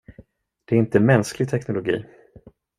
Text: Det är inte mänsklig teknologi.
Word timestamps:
Det 0.65 0.75
är 0.75 0.79
inte 0.79 0.99
mänsklig 0.99 1.49
teknologi. 1.49 2.05